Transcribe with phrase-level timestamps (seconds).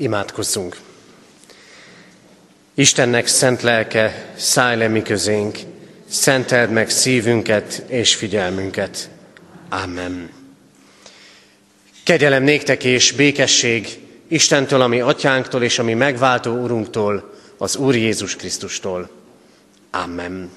[0.00, 0.76] Imádkozzunk!
[2.74, 5.58] Istennek szent lelke, szállj le mi közénk,
[6.08, 9.08] szenteld meg szívünket és figyelmünket.
[9.68, 10.30] Amen.
[12.04, 13.98] Kegyelem néktek és békesség
[14.28, 19.10] Istentől, ami atyánktól és ami megváltó Urunktól, az Úr Jézus Krisztustól.
[19.90, 20.50] Amen.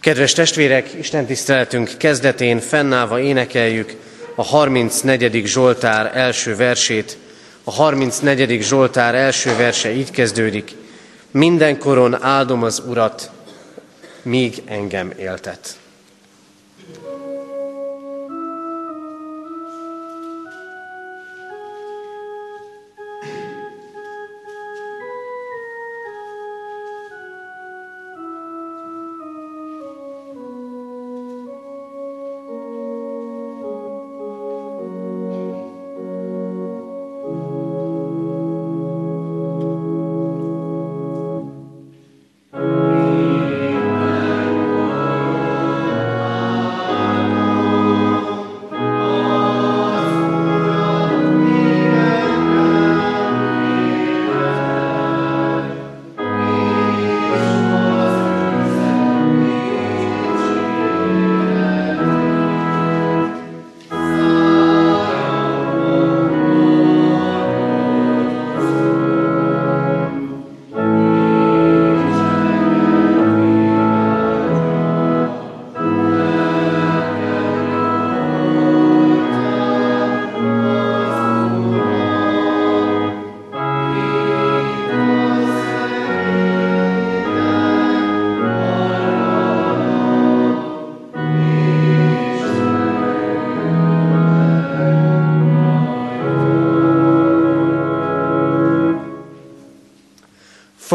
[0.00, 3.96] Kedves testvérek, Isten tiszteletünk kezdetén fennállva énekeljük
[4.34, 5.46] a 34.
[5.46, 7.16] Zsoltár első versét,
[7.68, 8.62] a 34.
[8.62, 10.74] Zsoltár első verse így kezdődik.
[11.30, 13.30] Mindenkoron áldom az Urat,
[14.22, 15.76] míg engem éltet.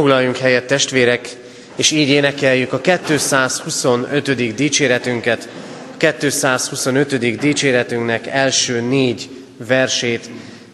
[0.04, 1.30] Foglaljunk helyet testvérek,
[1.76, 4.56] és így énekeljük a 225.
[4.56, 5.50] dicséretünket,
[5.94, 7.38] a 225.
[7.40, 10.30] dicséretünknek első négy versét,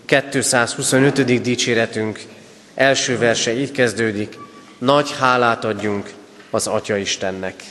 [0.05, 1.41] 225.
[1.41, 2.19] dicséretünk
[2.75, 4.37] első verse így kezdődik,
[4.77, 6.09] nagy hálát adjunk
[6.49, 7.63] az Atya Istennek.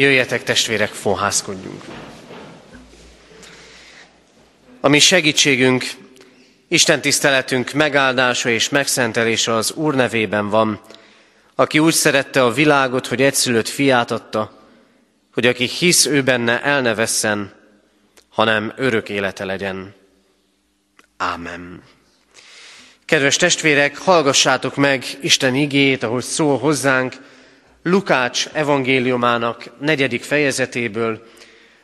[0.00, 1.84] Jöjjetek testvérek, fonhászkodjunk.
[4.80, 5.84] A mi segítségünk,
[6.68, 10.80] Isten tiszteletünk megáldása és megszentelése az Úr nevében van,
[11.54, 14.66] aki úgy szerette a világot, hogy egyszülött fiát adta,
[15.32, 17.54] hogy aki hisz ő benne, el ne vesszen,
[18.28, 19.94] hanem örök élete legyen.
[21.16, 21.82] Ámen.
[23.04, 27.14] Kedves testvérek, hallgassátok meg Isten igéjét, ahogy szól hozzánk,
[27.82, 31.26] Lukács evangéliumának negyedik fejezetéből,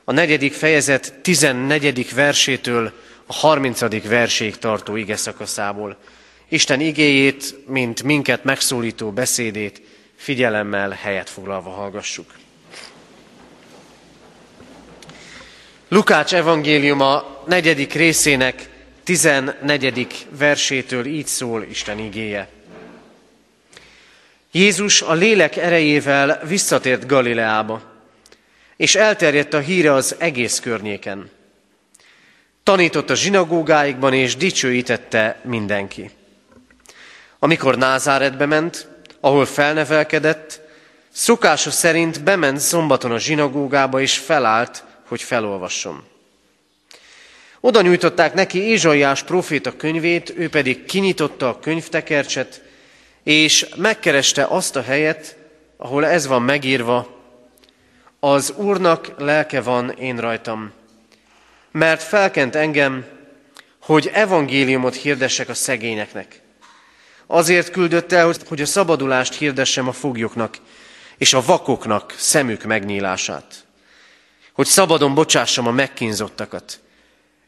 [0.04, 2.92] a negyedik fejezet tizennegyedik versétől
[3.26, 5.96] a harmincadik verséig tartó ige szakaszából.
[6.48, 9.82] Isten igéjét, mint minket megszólító beszédét
[10.16, 12.32] figyelemmel helyet foglalva hallgassuk.
[15.88, 18.68] Lukács evangéliuma negyedik részének
[19.04, 22.48] tizennegyedik versétől így szól Isten igéje.
[24.56, 27.82] Jézus a lélek erejével visszatért Galileába,
[28.76, 31.30] és elterjedt a híre az egész környéken.
[32.62, 36.10] Tanított a zsinagógáikban, és dicsőítette mindenki.
[37.38, 38.88] Amikor Názáretbe ment,
[39.20, 40.60] ahol felnevelkedett,
[41.12, 46.04] szokása szerint bement szombaton a zsinagógába, és felállt, hogy felolvasson.
[47.60, 52.63] Oda nyújtották neki Ézsaiás proféta könyvét, ő pedig kinyitotta a könyvtekercset,
[53.24, 55.36] és megkereste azt a helyet,
[55.76, 57.22] ahol ez van megírva,
[58.20, 60.72] az Úrnak lelke van én rajtam,
[61.70, 63.04] mert felkent engem,
[63.80, 66.40] hogy evangéliumot hirdessek a szegényeknek.
[67.26, 70.58] Azért küldött el, hogy a szabadulást hirdessem a foglyoknak,
[71.18, 73.66] és a vakoknak szemük megnyílását.
[74.52, 76.80] Hogy szabadon bocsássam a megkínzottakat,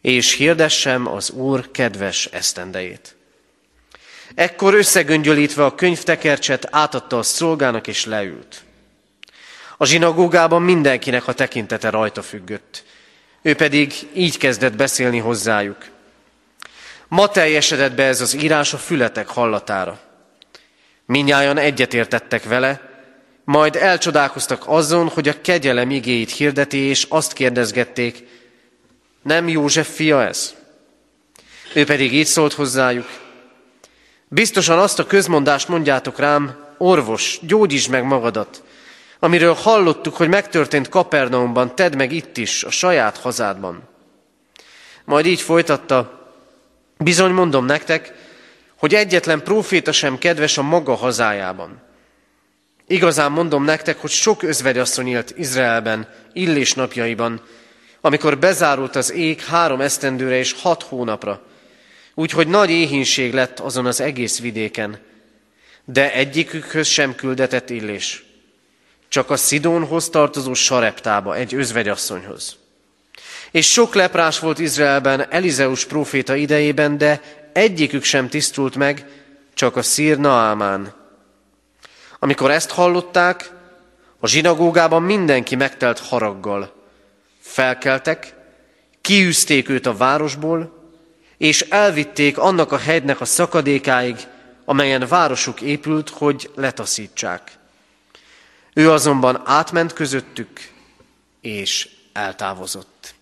[0.00, 3.15] és hirdessem az Úr kedves esztendejét.
[4.34, 8.64] Ekkor összegöngyölítve a könyvtekercset átadta a szolgának és leült.
[9.76, 12.84] A zsinagógában mindenkinek a tekintete rajta függött.
[13.42, 15.76] Ő pedig így kezdett beszélni hozzájuk.
[17.08, 20.00] Ma teljesedett be ez az írás a fületek hallatára.
[21.06, 22.80] Minnyáján egyetértettek vele,
[23.44, 28.24] majd elcsodálkoztak azon, hogy a kegyelem igéit hirdeti, és azt kérdezgették,
[29.22, 30.54] nem József fia ez?
[31.74, 33.08] Ő pedig így szólt hozzájuk,
[34.36, 38.62] Biztosan azt a közmondást mondjátok rám, orvos, gyógyítsd meg magadat,
[39.18, 43.82] amiről hallottuk, hogy megtörtént Kapernaumban, tedd meg itt is, a saját hazádban.
[45.04, 46.28] Majd így folytatta,
[46.98, 48.12] bizony mondom nektek,
[48.78, 51.82] hogy egyetlen próféta sem kedves a maga hazájában.
[52.86, 57.40] Igazán mondom nektek, hogy sok özvegyasszony élt Izraelben, illés napjaiban,
[58.00, 61.42] amikor bezárult az ég három esztendőre és hat hónapra,
[62.18, 64.98] úgyhogy nagy éhínség lett azon az egész vidéken,
[65.84, 68.24] de egyikükhöz sem küldetett illés,
[69.08, 72.56] csak a Szidónhoz tartozó Sareptába, egy özvegyasszonyhoz.
[73.50, 77.20] És sok leprás volt Izraelben Elizeus próféta idejében, de
[77.52, 79.06] egyikük sem tisztult meg,
[79.54, 80.94] csak a szír Naámán.
[82.18, 83.50] Amikor ezt hallották,
[84.20, 86.74] a zsinagógában mindenki megtelt haraggal.
[87.40, 88.34] Felkeltek,
[89.00, 90.75] kiűzték őt a városból,
[91.38, 94.16] és elvitték annak a hegynek a szakadékáig,
[94.64, 97.52] amelyen városuk épült, hogy letaszítsák.
[98.74, 100.70] Ő azonban átment közöttük,
[101.40, 103.14] és eltávozott.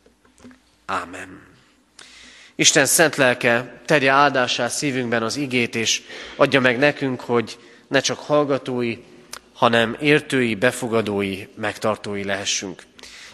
[0.87, 1.43] Ámen.
[2.55, 6.03] Isten szent lelke tegye áldását szívünkben az igét, és
[6.37, 8.99] adja meg nekünk, hogy ne csak hallgatói,
[9.53, 12.83] hanem értői, befogadói, megtartói lehessünk.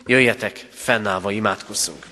[0.06, 2.06] Jöjjetek, fennállva imádkozzunk.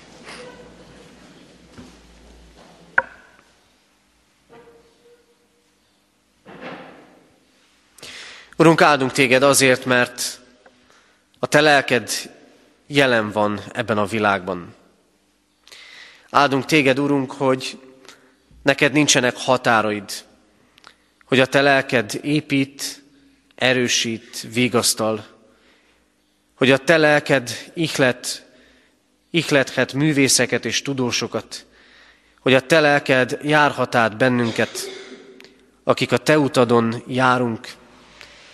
[8.59, 10.39] Urunk, áldunk téged azért, mert
[11.39, 12.11] a te lelked
[12.87, 14.75] jelen van ebben a világban.
[16.29, 17.79] Áldunk téged, Urunk, hogy
[18.63, 20.11] neked nincsenek határaid,
[21.25, 23.03] hogy a te lelked épít,
[23.55, 25.25] erősít, vigasztal,
[26.55, 28.45] hogy a te lelked ihlet,
[29.29, 31.65] ihlethet művészeket és tudósokat,
[32.39, 34.79] hogy a te lelked járhat át bennünket,
[35.83, 37.77] akik a te utadon járunk,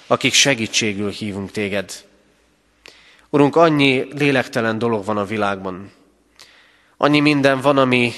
[0.07, 2.05] akik segítségül hívunk téged.
[3.29, 5.91] Urunk, annyi lélektelen dolog van a világban.
[6.97, 8.13] Annyi minden van, ami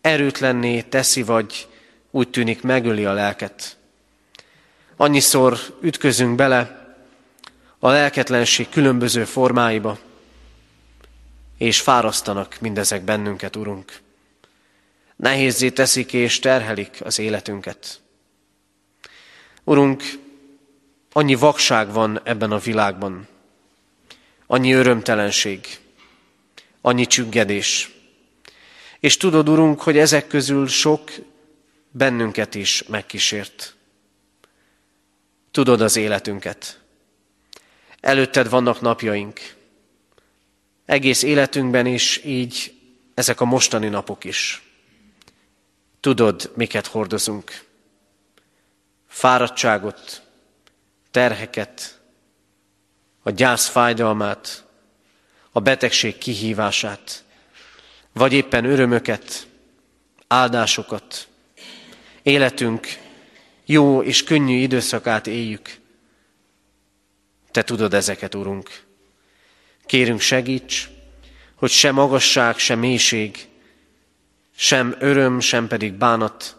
[0.00, 1.68] erőtlenné teszi, vagy
[2.10, 3.76] úgy tűnik megöli a lelket.
[4.96, 6.86] Annyiszor ütközünk bele
[7.78, 9.98] a lelketlenség különböző formáiba,
[11.58, 14.00] és fárasztanak mindezek bennünket, Urunk.
[15.16, 18.00] Nehézzé teszik és terhelik az életünket.
[19.64, 20.02] Urunk,
[21.18, 23.28] Annyi vakság van ebben a világban.
[24.46, 25.78] annyi örömtelenség,
[26.80, 27.90] annyi csüggedés.
[29.00, 31.10] És tudod, Urunk, hogy ezek közül sok
[31.90, 33.74] bennünket is megkísért.
[35.50, 36.80] Tudod az életünket.
[38.00, 39.40] Előtted vannak napjaink.
[40.84, 42.74] Egész életünkben is így
[43.14, 44.62] ezek a mostani napok is.
[46.00, 47.64] Tudod, miket hordozunk.
[49.08, 50.26] Fáradtságot,
[51.10, 52.00] terheket,
[53.22, 54.64] a gyász fájdalmát,
[55.52, 57.24] a betegség kihívását,
[58.12, 59.46] vagy éppen örömöket,
[60.26, 61.28] áldásokat,
[62.22, 62.86] életünk
[63.64, 65.76] jó és könnyű időszakát éljük.
[67.50, 68.82] Te tudod ezeket, Urunk.
[69.86, 70.88] Kérünk segíts,
[71.54, 73.48] hogy se magasság, se mélység,
[74.56, 76.56] sem öröm, sem pedig bánat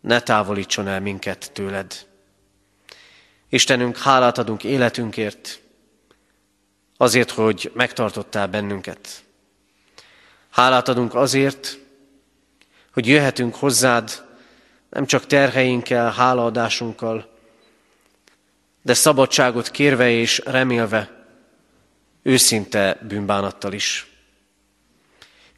[0.00, 2.09] ne távolítson el minket tőled.
[3.52, 5.60] Istenünk, hálát adunk életünkért,
[6.96, 9.22] azért, hogy megtartottál bennünket.
[10.50, 11.78] Hálát adunk azért,
[12.92, 14.24] hogy jöhetünk hozzád,
[14.90, 17.38] nem csak terheinkkel, hálaadásunkkal,
[18.82, 21.26] de szabadságot kérve és remélve,
[22.22, 24.06] őszinte bűnbánattal is.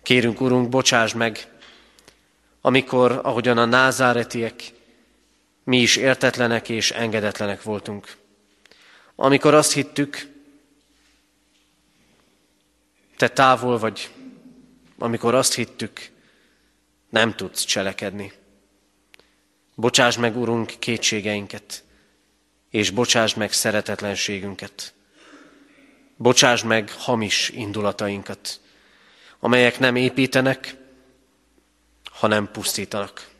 [0.03, 1.47] Kérünk, Urunk, bocsáss meg,
[2.61, 4.73] amikor, ahogyan a názáretiek,
[5.65, 8.17] mi is értetlenek és engedetlenek voltunk.
[9.15, 10.31] Amikor azt hittük,
[13.17, 14.11] te távol vagy,
[14.99, 16.11] amikor azt hittük,
[17.09, 18.33] nem tudsz cselekedni.
[19.75, 21.85] Bocsáss meg, Urunk, kétségeinket,
[22.71, 24.95] és bocsáss meg szeretetlenségünket.
[26.17, 28.61] Bocsáss meg hamis indulatainkat,
[29.39, 30.77] amelyek nem építenek,
[32.11, 33.32] hanem pusztítanak.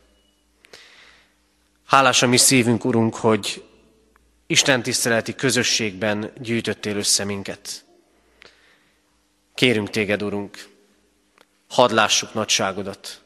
[1.93, 3.63] Hálás a mi szívünk, Urunk, hogy
[4.47, 7.85] Isten tiszteleti közösségben gyűjtöttél össze minket.
[9.53, 10.69] Kérünk téged, Urunk,
[11.69, 13.21] hadd lássuk nagyságodat,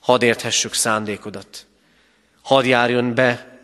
[0.00, 1.66] hadd érthessük szándékodat,
[2.42, 3.58] hadd járjon be,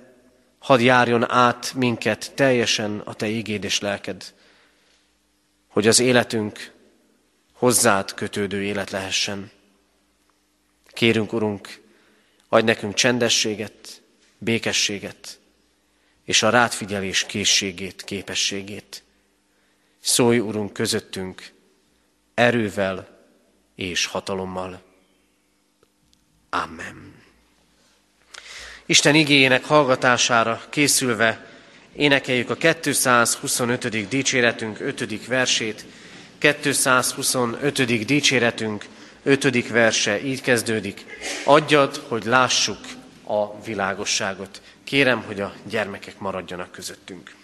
[0.58, 4.34] hadd járjon át minket teljesen a Te ígéd és lelked,
[5.68, 6.72] hogy az életünk
[7.52, 9.50] hozzád kötődő élet lehessen.
[10.86, 11.80] Kérünk, Urunk,
[12.48, 14.04] adj nekünk csendességet,
[14.46, 15.38] békességet,
[16.24, 19.02] és a rátfigyelés készségét, képességét.
[20.00, 21.52] Szólj, Urunk, közöttünk
[22.34, 23.08] erővel
[23.74, 24.82] és hatalommal.
[26.50, 27.14] Amen.
[28.86, 31.46] Isten igényének hallgatására készülve
[31.96, 34.08] énekeljük a 225.
[34.08, 35.26] dicséretünk 5.
[35.26, 35.84] versét.
[36.38, 38.04] 225.
[38.04, 38.86] dicséretünk
[39.22, 39.68] 5.
[39.68, 41.04] verse így kezdődik.
[41.44, 42.78] Adjad, hogy lássuk
[43.26, 44.62] a világosságot.
[44.84, 47.34] Kérem, hogy a gyermekek maradjanak közöttünk.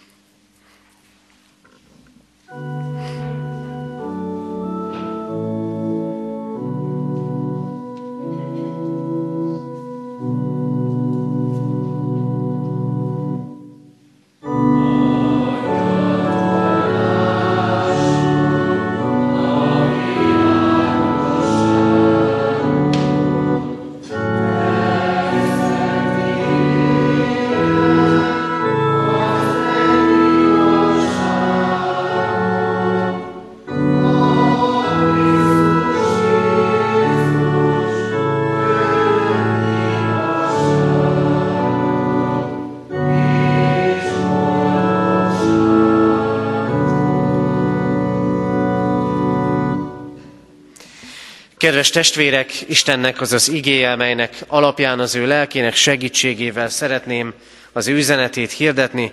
[51.63, 57.33] Kedves testvérek, Istennek az az igéje, melynek alapján az ő lelkének segítségével szeretném
[57.71, 59.11] az ő üzenetét hirdetni,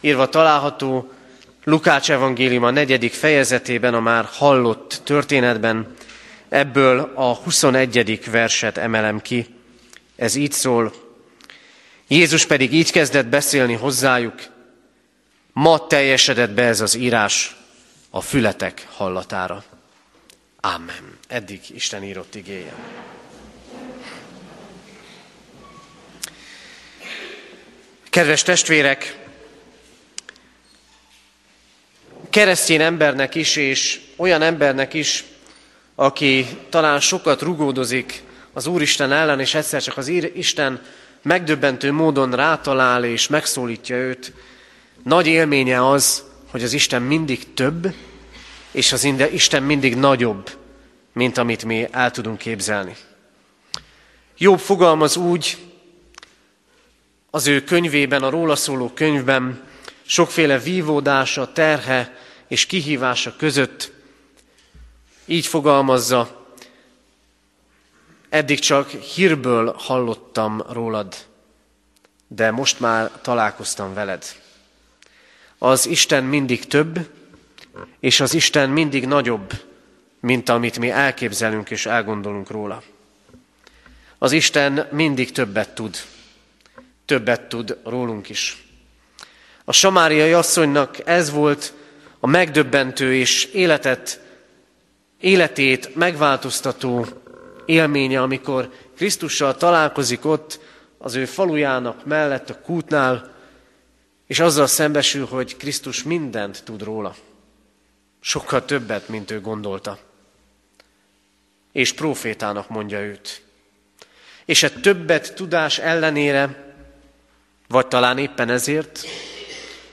[0.00, 1.12] írva található
[1.64, 5.94] Lukács evangélium a negyedik fejezetében, a már hallott történetben,
[6.48, 8.30] ebből a 21.
[8.30, 9.46] verset emelem ki.
[10.16, 10.92] Ez így szól.
[12.08, 14.34] Jézus pedig így kezdett beszélni hozzájuk,
[15.52, 17.56] ma teljesedett be ez az írás
[18.10, 19.64] a fületek hallatára.
[20.60, 21.18] Amen.
[21.28, 22.74] Eddig Isten írott igéje.
[28.10, 29.18] Kedves testvérek,
[32.30, 35.24] keresztény embernek is, és olyan embernek is,
[35.94, 40.82] aki talán sokat rugódozik az Úristen ellen, és egyszer csak az Isten
[41.22, 44.32] megdöbbentő módon rátalál és megszólítja őt,
[45.02, 47.94] nagy élménye az, hogy az Isten mindig több,
[48.70, 50.50] és az Isten mindig nagyobb,
[51.12, 52.96] mint amit mi el tudunk képzelni.
[54.38, 55.58] Jobb fogalmaz úgy,
[57.30, 59.62] az ő könyvében, a róla szóló könyvben,
[60.02, 62.16] sokféle vívódása, terhe
[62.48, 63.92] és kihívása között
[65.24, 66.46] így fogalmazza,
[68.28, 71.14] eddig csak hírből hallottam rólad,
[72.28, 74.24] de most már találkoztam veled.
[75.58, 77.10] Az Isten mindig több,
[78.00, 79.52] és az Isten mindig nagyobb,
[80.20, 82.82] mint amit mi elképzelünk és elgondolunk róla.
[84.18, 85.96] Az Isten mindig többet tud,
[87.04, 88.64] többet tud rólunk is.
[89.64, 91.72] A samáriai asszonynak ez volt
[92.20, 94.20] a megdöbbentő és életet,
[95.20, 97.06] életét megváltoztató
[97.64, 100.60] élménye, amikor Krisztussal találkozik ott
[100.98, 103.34] az ő falujának mellett a kútnál,
[104.26, 107.14] és azzal szembesül, hogy Krisztus mindent tud róla.
[108.20, 109.98] Sokkal többet, mint ő gondolta.
[111.72, 113.42] És profétának mondja őt.
[114.44, 116.74] És egy többet tudás ellenére,
[117.68, 119.06] vagy talán éppen ezért,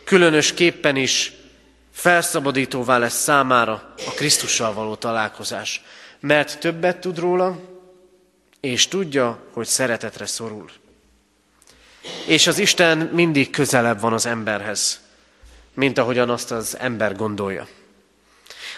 [0.03, 1.33] különösképpen is
[1.91, 5.83] felszabadítóvá lesz számára a Krisztussal való találkozás.
[6.19, 7.59] Mert többet tud róla,
[8.59, 10.71] és tudja, hogy szeretetre szorul.
[12.25, 15.01] És az Isten mindig közelebb van az emberhez,
[15.73, 17.67] mint ahogyan azt az ember gondolja.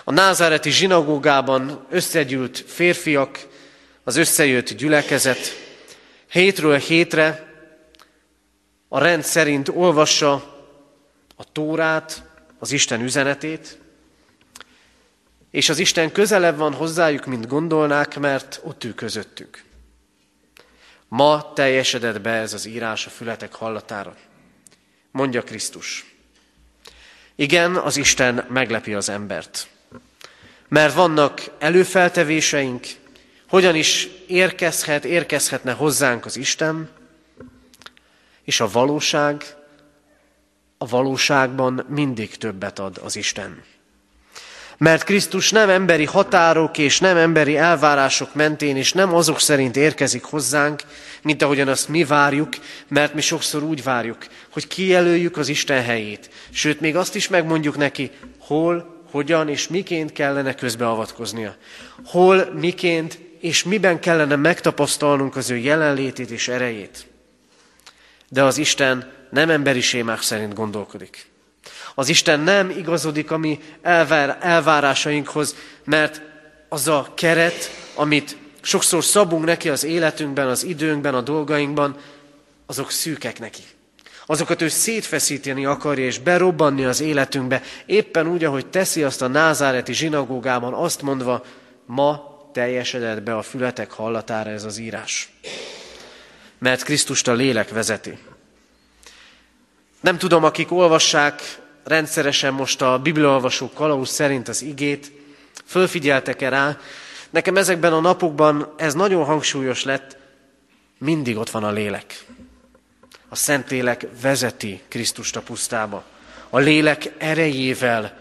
[0.03, 3.47] A názáreti zsinagógában összegyűlt férfiak,
[4.03, 5.39] az összejött gyülekezet
[6.29, 7.47] hétről hétre
[8.87, 10.33] a rend szerint olvassa
[11.35, 12.23] a Tórát,
[12.59, 13.77] az Isten üzenetét,
[15.51, 19.63] és az Isten közelebb van hozzájuk, mint gondolnák, mert ott ül közöttük.
[21.07, 24.15] Ma teljesedett be ez az írás a fületek hallatára.
[25.11, 26.15] Mondja Krisztus.
[27.35, 29.67] Igen, az Isten meglepi az embert.
[30.69, 32.87] Mert vannak előfeltevéseink,
[33.49, 36.89] hogyan is érkezhet, érkezhetne hozzánk az Isten,
[38.43, 39.43] és a valóság,
[40.77, 43.63] a valóságban mindig többet ad az Isten.
[44.77, 50.23] Mert Krisztus nem emberi határok és nem emberi elvárások mentén, és nem azok szerint érkezik
[50.23, 50.81] hozzánk,
[51.21, 52.49] mint ahogyan azt mi várjuk,
[52.87, 56.29] mert mi sokszor úgy várjuk, hogy kijelöljük az Isten helyét.
[56.51, 61.55] Sőt, még azt is megmondjuk neki, hol, hogyan és miként kellene közbeavatkoznia.
[62.05, 67.07] Hol, miként és miben kellene megtapasztalnunk az ő jelenlétét és erejét.
[68.29, 71.27] De az Isten nem emberi sémák szerint gondolkodik.
[71.95, 76.21] Az Isten nem igazodik a mi elvár, elvárásainkhoz, mert
[76.69, 81.97] az a keret, amit sokszor szabunk neki az életünkben, az időnkben, a dolgainkban,
[82.65, 83.63] azok szűkek neki.
[84.31, 89.93] Azokat ő szétfeszíteni akarja és berobbanni az életünkbe, éppen úgy, ahogy teszi azt a názáreti
[89.93, 91.45] zsinagógában, azt mondva,
[91.85, 95.31] ma teljesedett be a fületek hallatára ez az írás.
[96.57, 98.17] Mert Krisztust a lélek vezeti.
[99.99, 101.41] Nem tudom, akik olvassák
[101.83, 105.11] rendszeresen most a bibliaolvasó kalauz szerint az igét,
[105.65, 106.77] fölfigyeltek-e rá,
[107.29, 110.17] nekem ezekben a napokban ez nagyon hangsúlyos lett,
[110.97, 112.25] mindig ott van a lélek.
[113.29, 116.03] A Szentlélek vezeti Krisztust a pusztába.
[116.49, 118.17] A lélek erejével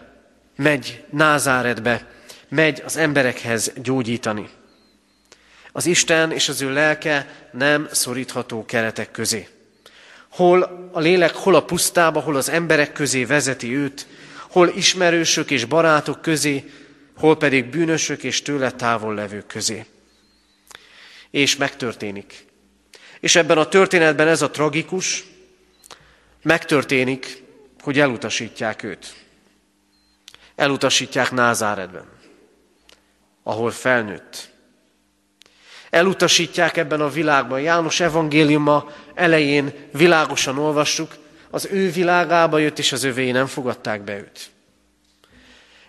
[0.55, 2.07] megy Názáretbe,
[2.47, 4.49] megy az emberekhez gyógyítani.
[5.71, 9.47] Az Isten és az ő lelke nem szorítható keretek közé.
[10.29, 14.07] Hol a lélek, hol a pusztába, hol az emberek közé vezeti őt,
[14.49, 16.71] hol ismerősök és barátok közé,
[17.17, 19.85] hol pedig bűnösök és tőle távol levők közé.
[21.31, 22.47] És megtörténik.
[23.19, 25.25] És ebben a történetben ez a tragikus,
[26.41, 27.43] megtörténik,
[27.81, 29.13] hogy elutasítják őt.
[30.55, 32.05] Elutasítják Názáredben,
[33.43, 34.49] ahol felnőtt.
[35.89, 37.61] Elutasítják ebben a világban.
[37.61, 41.15] János evangéliuma elején világosan olvassuk,
[41.49, 44.49] az ő világába jött, és az övéi nem fogadták be őt.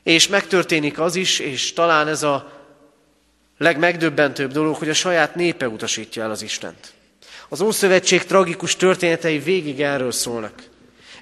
[0.03, 2.53] És megtörténik az is, és talán ez a
[3.59, 6.93] legmegdöbbentőbb dolog, hogy a saját népe utasítja el az Istent.
[7.53, 10.69] Az Ószövetség tragikus történetei végig erről szólnak.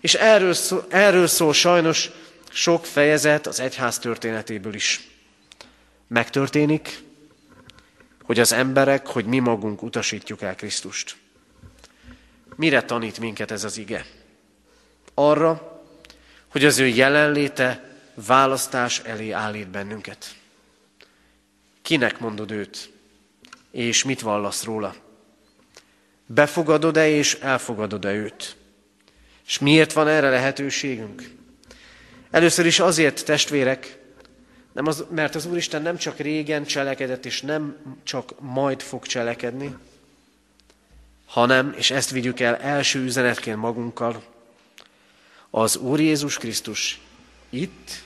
[0.00, 2.10] És erről szól, erről szól sajnos
[2.50, 5.08] sok fejezet az egyház történetéből is.
[6.06, 7.02] Megtörténik,
[8.22, 11.16] hogy az emberek, hogy mi magunk utasítjuk el Krisztust.
[12.56, 14.06] Mire tanít minket ez az ige?
[15.14, 15.82] Arra,
[16.48, 20.34] hogy az ő jelenléte választás elé állít bennünket.
[21.82, 22.90] Kinek mondod őt,
[23.70, 24.94] és mit vallasz róla?
[26.30, 28.56] Befogadod-e és elfogadod-e őt?
[29.46, 31.30] És miért van erre lehetőségünk?
[32.30, 33.98] Először is azért, testvérek,
[34.72, 39.76] nem az, mert az Úristen nem csak régen cselekedett, és nem csak majd fog cselekedni,
[41.26, 44.22] hanem, és ezt vigyük el első üzenetként magunkkal,
[45.50, 47.00] az Úr Jézus Krisztus
[47.50, 48.02] itt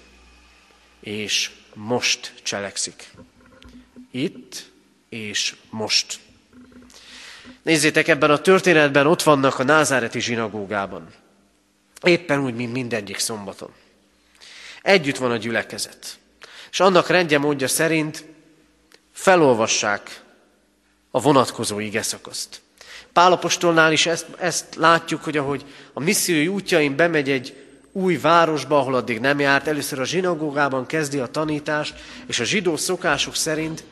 [1.01, 3.11] és most cselekszik.
[4.11, 4.71] Itt
[5.09, 6.21] és most.
[7.63, 11.09] Nézzétek, ebben a történetben ott vannak a názáreti zsinagógában.
[12.03, 13.71] Éppen úgy, mint mindegyik szombaton.
[14.83, 16.19] Együtt van a gyülekezet.
[16.71, 18.25] És annak rendje módja szerint
[19.13, 20.21] felolvassák
[21.11, 22.61] a vonatkozó igeszakaszt.
[23.13, 27.57] Pálapostolnál is ezt, ezt látjuk, hogy ahogy a missziói útjain bemegy egy
[27.93, 31.95] új városba, ahol addig nem járt, először a zsinagógában kezdi a tanítást,
[32.27, 33.85] és a zsidó szokások szerint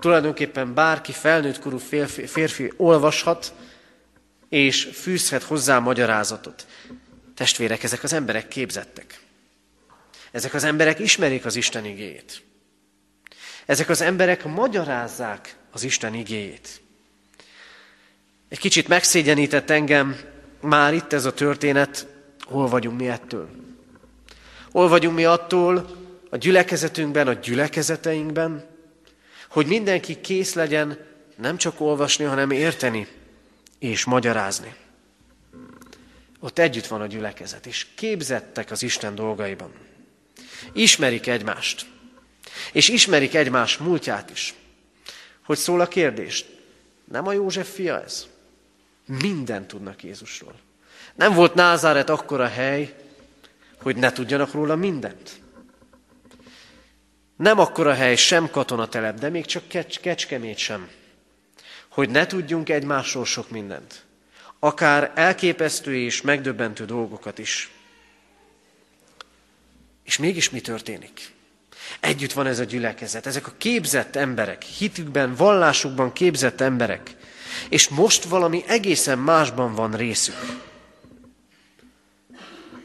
[0.00, 3.54] tulajdonképpen bárki felnőtt korú férfi, férfi olvashat,
[4.48, 6.66] és fűzhet hozzá magyarázatot.
[7.34, 9.20] Testvérek, ezek az emberek képzettek.
[10.30, 12.42] Ezek az emberek ismerik az Isten igéjét.
[13.66, 16.80] Ezek az emberek magyarázzák az Isten igéjét.
[18.48, 20.16] Egy kicsit megszégyenített engem
[20.60, 22.06] már itt ez a történet,
[22.40, 23.48] hol vagyunk mi ettől.
[24.70, 25.98] Hol vagyunk mi attól
[26.30, 28.69] a gyülekezetünkben, a gyülekezeteinkben,
[29.50, 30.98] hogy mindenki kész legyen
[31.36, 33.06] nem csak olvasni, hanem érteni
[33.78, 34.74] és magyarázni.
[36.40, 39.72] Ott együtt van a gyülekezet, és képzettek az Isten dolgaiban.
[40.72, 41.86] Ismerik egymást,
[42.72, 44.54] és ismerik egymás múltját is.
[45.44, 46.44] Hogy szól a kérdés?
[47.04, 48.26] Nem a József fia ez?
[49.06, 50.54] Minden tudnak Jézusról.
[51.14, 52.94] Nem volt Názáret akkora hely,
[53.82, 55.40] hogy ne tudjanak róla mindent.
[57.40, 60.88] Nem akkora hely sem katonatelep, de még csak kecs- kecskemét sem,
[61.88, 64.04] hogy ne tudjunk egymásról sok mindent.
[64.58, 67.70] Akár elképesztő és megdöbbentő dolgokat is.
[70.04, 71.32] És mégis mi történik?
[72.00, 77.16] Együtt van ez a gyülekezet, ezek a képzett emberek, hitükben, vallásukban képzett emberek,
[77.68, 80.58] és most valami egészen másban van részük.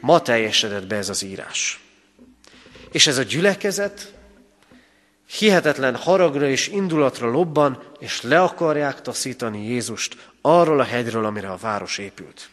[0.00, 1.80] Ma teljesedett be ez az írás.
[2.92, 4.14] És ez a gyülekezet
[5.26, 11.56] hihetetlen haragra és indulatra lobban, és le akarják taszítani Jézust arról a hegyről, amire a
[11.56, 12.48] város épült.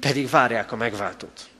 [0.00, 1.50] Pedig várják a megváltót.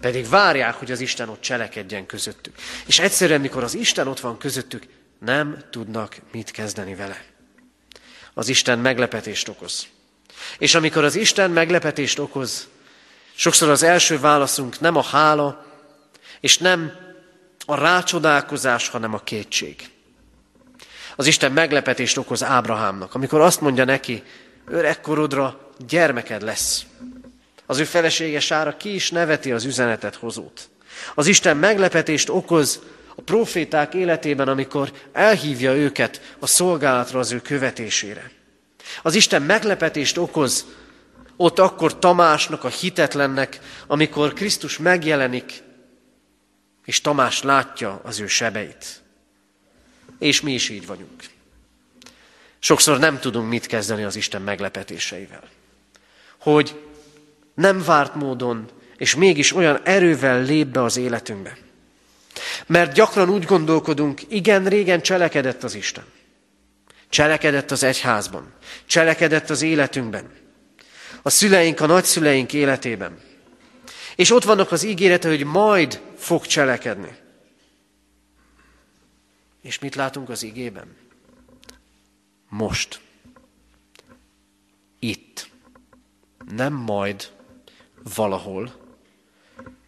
[0.00, 2.54] Pedig várják, hogy az Isten ott cselekedjen közöttük.
[2.86, 4.82] És egyszerűen, mikor az Isten ott van közöttük,
[5.18, 7.24] nem tudnak mit kezdeni vele.
[8.34, 9.86] Az Isten meglepetést okoz.
[10.58, 12.68] És amikor az Isten meglepetést okoz,
[13.34, 15.66] sokszor az első válaszunk nem a hála,
[16.40, 16.92] és nem
[17.66, 19.90] a rácsodálkozás, hanem a kétség.
[21.16, 24.22] Az Isten meglepetést okoz Ábrahámnak, amikor azt mondja neki,
[24.66, 26.84] öregkorodra gyermeked lesz.
[27.66, 30.68] Az ő felesége Sára ki is neveti az üzenetet hozót.
[31.14, 32.80] Az Isten meglepetést okoz
[33.16, 38.30] a proféták életében, amikor elhívja őket a szolgálatra az ő követésére.
[39.02, 40.66] Az Isten meglepetést okoz
[41.36, 45.62] ott akkor Tamásnak, a hitetlennek, amikor Krisztus megjelenik,
[46.90, 49.00] és Tamás látja az ő sebeit.
[50.18, 51.24] És mi is így vagyunk.
[52.58, 55.42] Sokszor nem tudunk mit kezdeni az Isten meglepetéseivel.
[56.38, 56.80] Hogy
[57.54, 61.56] nem várt módon, és mégis olyan erővel lép be az életünkbe.
[62.66, 66.04] Mert gyakran úgy gondolkodunk, igen, régen cselekedett az Isten.
[67.08, 68.52] Cselekedett az egyházban.
[68.86, 70.30] Cselekedett az életünkben.
[71.22, 73.28] A szüleink, a nagyszüleink életében.
[74.20, 77.16] És ott vannak az ígérete, hogy majd fog cselekedni.
[79.60, 80.96] És mit látunk az igében?
[82.48, 83.00] Most.
[84.98, 85.50] Itt.
[86.54, 87.32] Nem majd
[88.14, 88.74] valahol.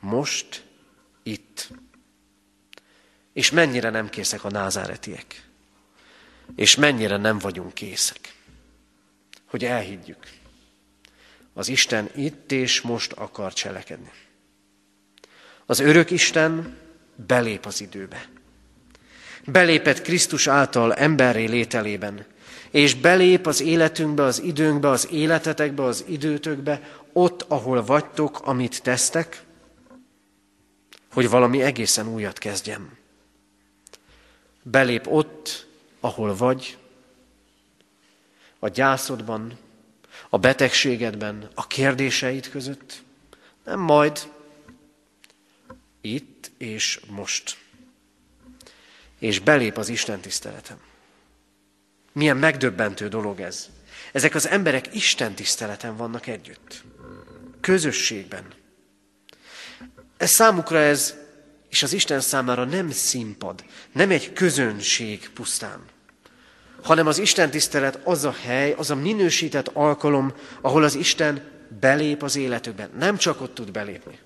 [0.01, 0.67] Most.
[1.23, 1.71] Itt.
[3.33, 5.49] És mennyire nem készek a názáretiek.
[6.57, 8.35] És mennyire nem vagyunk készek,
[9.47, 10.31] hogy elhiggyük.
[11.53, 14.11] Az Isten itt és most akar cselekedni.
[15.67, 16.77] Az örök Isten
[17.27, 18.29] belép az időbe.
[19.45, 22.27] Belépett Krisztus által emberré lételében,
[22.71, 26.81] és belép az életünkbe, az időnkbe, az életetekbe, az időtökbe,
[27.13, 29.43] ott, ahol vagytok, amit tesztek,
[31.13, 32.97] hogy valami egészen újat kezdjem.
[34.63, 35.67] Belép ott,
[36.01, 36.79] ahol vagy,
[38.59, 39.59] a gyászodban,
[40.29, 43.03] a betegségedben, a kérdéseid között,
[43.65, 44.19] nem majd,
[46.03, 47.57] itt és most.
[49.19, 50.77] És belép az Isten tiszteletem.
[52.13, 53.69] Milyen megdöbbentő dolog ez.
[54.13, 56.83] Ezek az emberek Isten tiszteleten vannak együtt.
[57.61, 58.45] Közösségben.
[60.17, 61.15] Ez számukra ez,
[61.69, 65.85] és az Isten számára nem színpad, nem egy közönség pusztán,
[66.83, 72.23] hanem az Isten tisztelet az a hely, az a minősített alkalom, ahol az Isten belép
[72.23, 72.91] az életükben.
[72.99, 74.19] Nem csak ott tud belépni,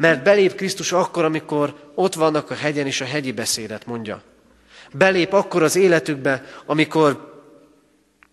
[0.00, 4.22] Mert belép Krisztus akkor, amikor ott vannak a hegyen, és a hegyi beszédet mondja.
[4.92, 7.40] Belép akkor az életükbe, amikor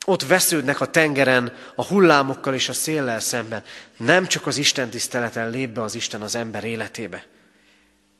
[0.06, 3.64] ott vesződnek a tengeren, a hullámokkal és a széllel szemben.
[3.98, 7.26] Nem csak az Isten tiszteleten lép be az Isten az ember életébe,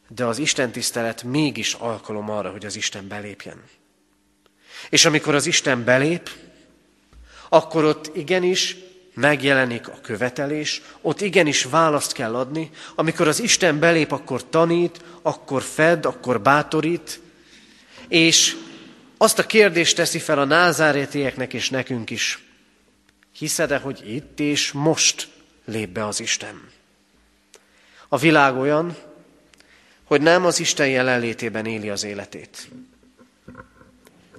[0.08, 3.64] de az Isten tisztelet mégis alkalom arra, hogy az Isten belépjen.
[4.90, 6.30] És amikor az Isten belép,
[7.50, 8.76] akkor ott igenis
[9.18, 12.70] megjelenik a követelés, ott igenis választ kell adni.
[12.96, 17.20] Amikor az Isten belép, akkor tanít, akkor fed, akkor bátorít,
[18.08, 18.56] és
[19.18, 22.44] azt a kérdést teszi fel a názárétieknek és nekünk is.
[23.38, 25.28] Hiszed-e, hogy itt és most
[25.66, 26.70] lép be az Isten?
[28.08, 28.96] A világ olyan,
[30.04, 32.70] hogy nem az Isten jelenlétében éli az életét.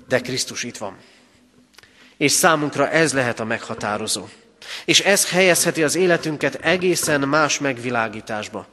[0.08, 0.96] De Krisztus itt van.
[2.16, 4.28] És számunkra ez lehet a meghatározó.
[4.84, 8.66] És ez helyezheti az életünket egészen más megvilágításba,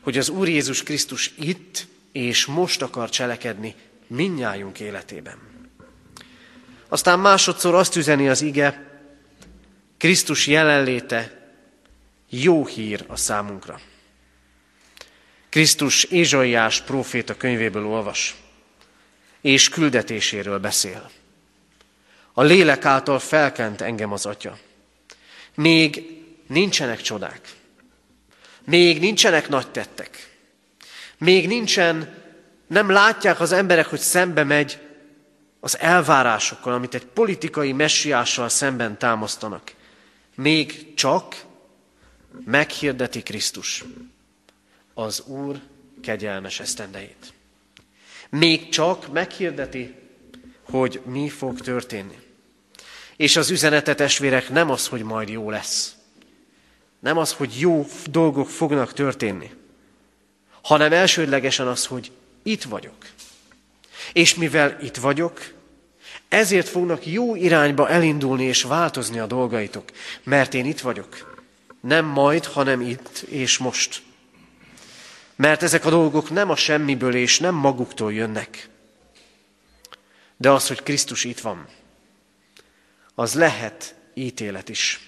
[0.00, 3.74] hogy az Úr Jézus Krisztus itt és most akar cselekedni
[4.06, 5.38] minnyájunk életében.
[6.88, 8.84] Aztán másodszor azt üzeni az ige,
[9.98, 11.50] Krisztus jelenléte
[12.28, 13.80] jó hír a számunkra.
[15.48, 18.36] Krisztus Ézsaiás próféta könyvéből olvas,
[19.40, 21.10] és küldetéséről beszél.
[22.32, 24.58] A lélek által felkent engem az atya.
[25.56, 26.04] Még
[26.46, 27.54] nincsenek csodák.
[28.64, 30.36] Még nincsenek nagy tettek.
[31.18, 32.14] Még nincsen
[32.66, 34.78] nem látják az emberek, hogy szembe megy
[35.60, 39.74] az elvárásokkal, amit egy politikai messiással szemben támasztanak.
[40.34, 41.44] Még csak
[42.44, 43.84] meghirdeti Krisztus
[44.94, 45.60] az Úr
[46.02, 47.32] kegyelmes esztendejét.
[48.28, 49.94] Még csak meghirdeti,
[50.62, 52.25] hogy mi fog történni.
[53.16, 55.94] És az üzenete testvérek nem az, hogy majd jó lesz.
[56.98, 59.50] Nem az, hogy jó dolgok fognak történni,
[60.62, 62.10] hanem elsődlegesen az, hogy
[62.42, 63.06] itt vagyok.
[64.12, 65.54] És mivel itt vagyok,
[66.28, 69.84] ezért fognak jó irányba elindulni és változni a dolgaitok,
[70.22, 71.34] mert én itt vagyok.
[71.80, 74.02] Nem majd, hanem itt és most.
[75.36, 78.68] Mert ezek a dolgok nem a semmiből és nem maguktól jönnek.
[80.36, 81.66] De az, hogy Krisztus itt van,
[83.18, 85.00] az lehet ítélet is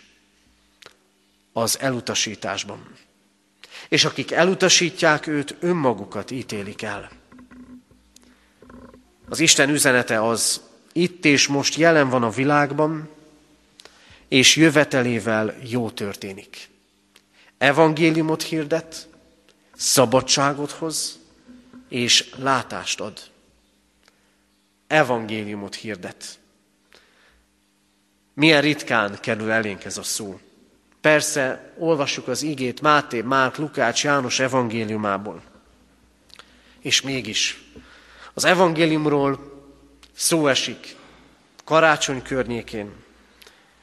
[1.53, 2.97] az elutasításban.
[3.89, 7.11] És akik elutasítják őt, önmagukat ítélik el.
[9.29, 10.61] Az Isten üzenete az
[10.93, 13.09] itt és most jelen van a világban,
[14.29, 16.69] és jövetelével jó történik.
[17.59, 19.09] Evangéliumot hirdet,
[19.77, 21.19] szabadságot hoz,
[21.89, 23.21] és látást ad.
[24.87, 26.39] Evangéliumot hirdet.
[28.39, 30.41] Milyen ritkán kerül elénk ez a szó.
[31.01, 35.43] Persze, olvassuk az igét Máté, Márk, Lukács, János evangéliumából.
[36.81, 37.63] És mégis
[38.35, 39.41] az evangéliumról
[40.13, 40.97] szó esik
[41.65, 42.93] karácsony környékén,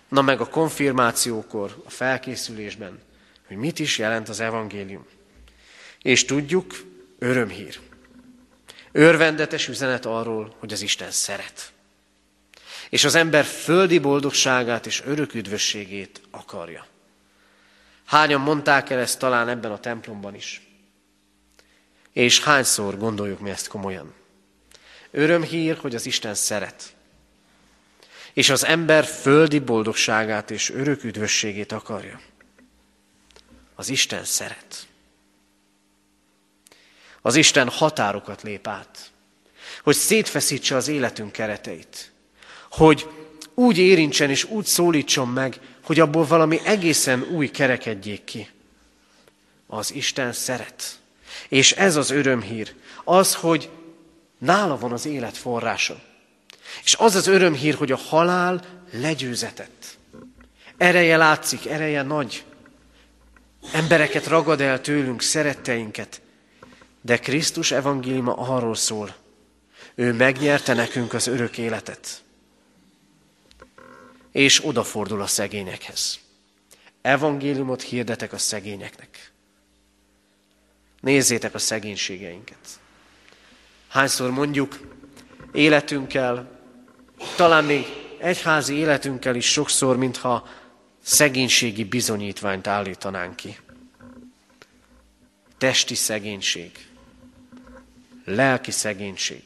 [0.09, 2.99] na meg a konfirmációkor, a felkészülésben,
[3.47, 5.05] hogy mit is jelent az evangélium.
[6.01, 6.73] És tudjuk,
[7.19, 7.79] örömhír.
[8.91, 11.73] Örvendetes üzenet arról, hogy az Isten szeret.
[12.95, 16.87] És az ember földi boldogságát és örök üdvösségét akarja.
[18.05, 20.61] Hányan mondták el ezt talán ebben a templomban is?
[22.11, 24.13] És hányszor gondoljuk mi ezt komolyan?
[25.11, 26.95] Örömhír, hogy az Isten szeret.
[28.33, 32.21] És az ember földi boldogságát és örök üdvösségét akarja.
[33.75, 34.87] Az Isten szeret.
[37.21, 39.11] Az Isten határokat lép át,
[39.83, 42.13] hogy szétfeszítse az életünk kereteit,
[42.77, 43.07] hogy
[43.53, 48.49] úgy érintsen és úgy szólítson meg, hogy abból valami egészen új kerekedjék ki.
[49.67, 50.99] Az Isten szeret.
[51.49, 53.69] És ez az örömhír, az, hogy
[54.37, 56.01] Nála van az élet forrása.
[56.83, 58.61] És az az örömhír, hogy a halál
[58.91, 59.97] legyőzetett.
[60.77, 62.43] Ereje látszik, ereje nagy.
[63.71, 66.21] Embereket ragad el tőlünk, szeretteinket.
[67.01, 69.15] De Krisztus evangéliuma arról szól.
[69.95, 72.23] Ő megnyerte nekünk az örök életet.
[74.35, 76.19] És odafordul a szegényekhez.
[77.01, 79.31] Evangéliumot hirdetek a szegényeknek.
[81.01, 82.79] Nézzétek a szegénységeinket.
[83.87, 84.79] Hányszor mondjuk
[85.51, 86.59] életünkkel,
[87.35, 87.85] talán még
[88.19, 90.47] egyházi életünkkel is sokszor, mintha
[91.03, 93.57] szegénységi bizonyítványt állítanánk ki.
[95.57, 96.87] Testi szegénység,
[98.25, 99.43] lelki szegénység,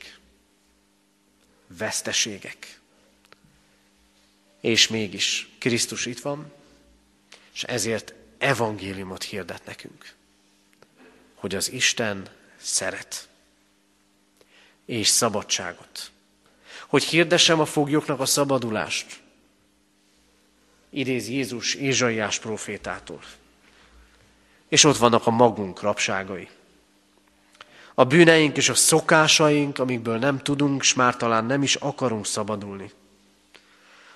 [1.78, 2.79] veszteségek.
[4.60, 6.52] És mégis Krisztus itt van,
[7.54, 10.18] és ezért evangéliumot hirdet nekünk.
[11.36, 13.28] hogy az Isten szeret.
[14.86, 16.12] És szabadságot.
[16.88, 19.20] Hogy hirdessem a foglyoknak a szabadulást.
[20.90, 23.22] Idéz Jézus Ézsaiás profétától.
[24.68, 26.50] És ott vannak a magunk rabságai.
[27.94, 32.92] A bűneink és a szokásaink, amikből nem tudunk, s már talán nem is akarunk szabadulni.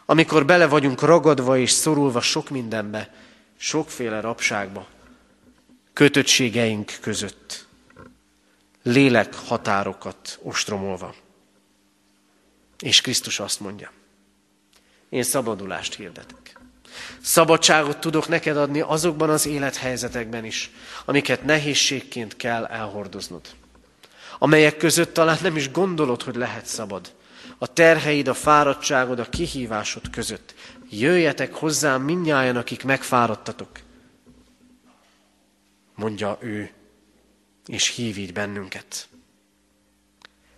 [0.05, 3.13] Amikor bele vagyunk ragadva és szorulva sok mindenbe,
[3.57, 4.87] sokféle rabságba,
[5.93, 7.67] kötöttségeink között,
[8.83, 11.15] lélek határokat ostromolva.
[12.79, 13.91] És Krisztus azt mondja,
[15.09, 16.59] én szabadulást hirdetek.
[17.21, 20.71] Szabadságot tudok neked adni azokban az élethelyzetekben is,
[21.05, 23.41] amiket nehézségként kell elhordoznod.
[24.39, 27.11] Amelyek között talán nem is gondolod, hogy lehet szabad.
[27.57, 30.53] A terheid, a fáradtságod, a kihívásod között.
[30.89, 33.69] Jöjjetek hozzám mindnyájan, akik megfáradtatok.
[35.95, 36.71] Mondja ő,
[37.65, 39.07] és hív így bennünket.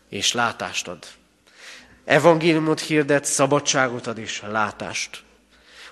[0.10, 1.06] És látást ad.
[2.06, 5.24] Evangéliumot hirdet, szabadságot ad és látást.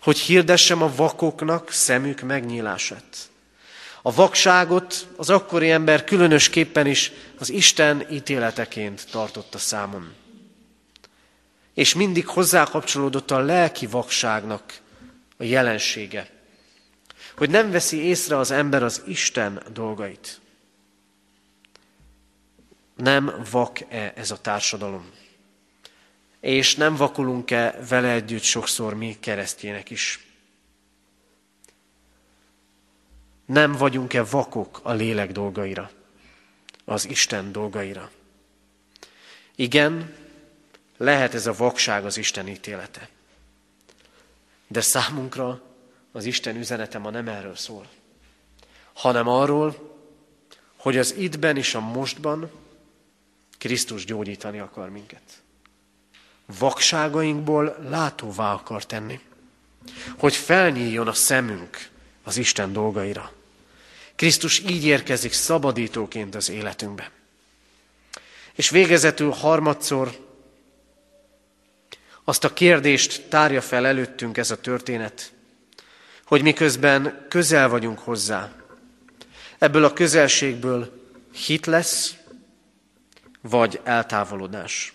[0.02, 3.18] Hogy hirdessem a vakoknak szemük megnyílását.
[4.02, 10.14] A vakságot az akkori ember különösképpen is az Isten ítéleteként tartotta számon.
[11.74, 14.82] És mindig hozzákapcsolódott a lelki vakságnak
[15.38, 16.30] a jelensége.
[17.38, 20.42] Hogy nem veszi észre az ember az Isten dolgait.
[22.96, 25.12] Nem vak-e ez a társadalom?
[26.40, 30.20] És nem vakulunk-e vele együtt sokszor mi keresztjének is?
[33.46, 35.92] Nem vagyunk-e vakok a lélek dolgaira,
[36.86, 38.12] az Isten dolgaira?
[39.56, 40.14] Igen,
[41.04, 43.10] lehet ez a vakság az Isten ítélete.
[44.68, 45.62] De számunkra
[46.12, 47.88] az Isten üzenete ma nem erről szól,
[48.94, 49.92] hanem arról,
[50.76, 52.52] hogy az ittben és a mostban
[53.58, 55.22] Krisztus gyógyítani akar minket.
[56.60, 59.20] Vakságainkból látóvá akar tenni,
[60.18, 61.90] hogy felnyíljon a szemünk
[62.24, 63.32] az Isten dolgaira.
[64.16, 67.12] Krisztus így érkezik szabadítóként az életünkbe.
[68.54, 70.33] És végezetül harmadszor
[72.24, 75.32] azt a kérdést tárja fel előttünk ez a történet,
[76.26, 78.52] hogy miközben közel vagyunk hozzá,
[79.58, 81.12] ebből a közelségből
[81.46, 82.16] hit lesz,
[83.42, 84.94] vagy eltávolodás.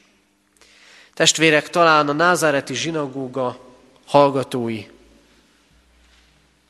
[1.14, 4.86] Testvérek, talán a názáreti zsinagóga hallgatói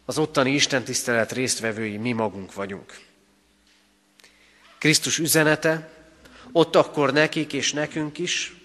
[0.05, 2.99] az ottani istentisztelet résztvevői mi magunk vagyunk.
[4.79, 5.91] Krisztus üzenete
[6.53, 8.58] ott akkor nekik és nekünk is,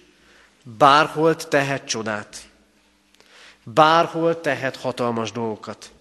[0.64, 2.36] bárhol tehet csodát,
[3.64, 5.92] bárhol tehet hatalmas dolgokat,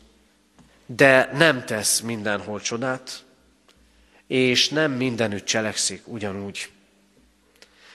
[0.85, 3.23] de nem tesz mindenhol csodát,
[4.27, 6.69] és nem mindenütt cselekszik ugyanúgy.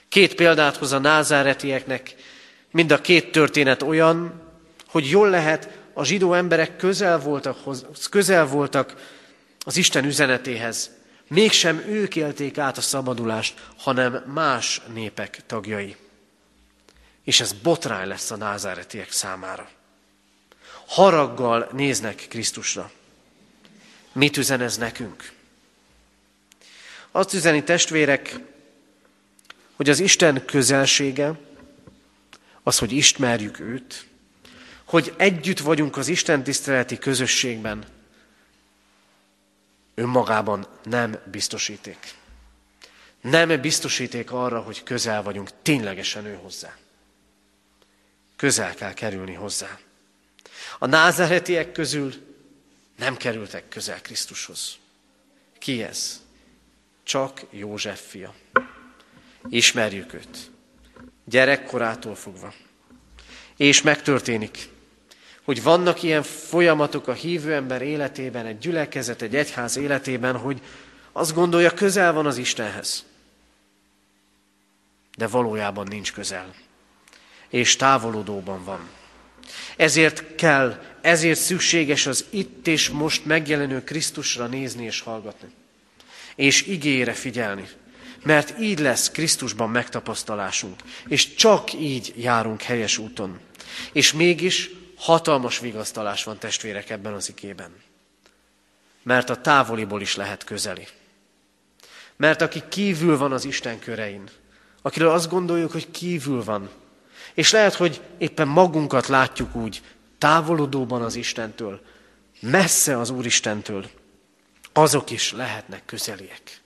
[0.09, 2.15] Két példát hoz a názáretieknek,
[2.71, 4.43] mind a két történet olyan,
[4.87, 7.59] hogy jól lehet a zsidó emberek közel voltak,
[8.11, 8.95] közel voltak
[9.65, 10.91] az Isten üzenetéhez.
[11.29, 15.97] Mégsem ők élték át a szabadulást, hanem más népek tagjai.
[17.29, 19.71] És ez botrány lesz a názáretiek számára.
[20.87, 22.91] Haraggal néznek Krisztusra.
[24.13, 25.33] Mit üzen ez nekünk?
[27.11, 28.39] Azt üzeni testvérek,
[29.75, 31.39] hogy az Isten közelsége,
[32.63, 34.07] az, hogy ismerjük őt,
[34.85, 37.85] hogy együtt vagyunk az Isten tiszteleti közösségben,
[39.95, 42.15] önmagában nem biztosíték.
[43.21, 46.77] Nem biztosíték arra, hogy közel vagyunk ténylegesen ő hozzá.
[48.39, 49.79] Közel kell kerülni hozzá.
[50.79, 52.15] A názeretiek közül
[52.97, 54.77] nem kerültek közel Krisztushoz.
[55.59, 56.23] Ki ez?
[57.03, 58.35] Csak József fia.
[59.49, 60.51] Ismerjük őt.
[61.25, 62.55] Gyerekkorától fogva.
[63.57, 64.69] És megtörténik
[65.49, 70.61] hogy vannak ilyen folyamatok a hívő ember életében, egy gyülekezet, egy egyház életében, hogy
[71.13, 73.05] azt gondolja, közel van az Istenhez.
[75.17, 76.55] De valójában nincs közel.
[77.51, 78.81] És távolodóban van.
[79.77, 85.49] Ezért kell, ezért szükséges az itt és most megjelenő Krisztusra nézni és hallgatni.
[86.35, 87.69] És igére figyelni.
[88.23, 90.81] Mert így lesz Krisztusban megtapasztalásunk.
[91.09, 93.39] És csak így járunk helyes úton.
[93.93, 97.71] És mégis Hatalmas vigasztalás van testvérek ebben az ikében.
[99.03, 100.87] Mert a távoliból is lehet közeli.
[102.17, 104.29] Mert aki kívül van az Isten körein,
[104.83, 106.71] akiről azt gondoljuk, hogy kívül van,
[107.39, 109.83] és lehet, hogy éppen magunkat látjuk úgy
[110.19, 111.81] távolodóban az Istentől,
[112.41, 113.91] messze az Úristentől,
[114.73, 116.61] azok is lehetnek közeliek.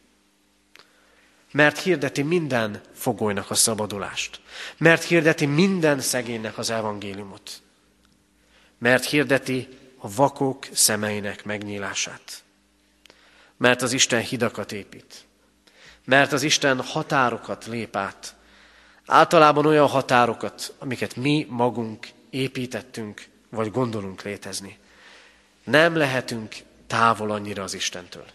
[1.51, 4.41] Mert hirdeti minden fogolynak a szabadulást.
[4.77, 7.63] Mert hirdeti minden szegénynek az evangéliumot.
[8.79, 12.43] Mert hirdeti a vakok szemeinek megnyílását.
[13.57, 15.25] Mert az Isten hidakat épít.
[16.05, 18.35] Mert az Isten határokat lép át.
[19.07, 24.79] Általában olyan határokat, amiket mi magunk építettünk, vagy gondolunk létezni.
[25.65, 26.55] Nem lehetünk
[26.87, 28.27] távol annyira az Istentől.